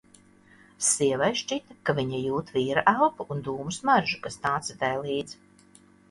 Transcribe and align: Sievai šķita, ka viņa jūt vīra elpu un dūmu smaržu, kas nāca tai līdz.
Sievai 0.85 1.27
šķita, 1.41 1.75
ka 1.89 1.93
viņa 1.99 2.21
jūt 2.21 2.49
vīra 2.55 2.83
elpu 2.93 3.27
un 3.35 3.43
dūmu 3.49 3.75
smaržu, 3.77 4.17
kas 4.23 4.39
nāca 4.47 4.77
tai 4.81 4.89
līdz. 5.05 5.37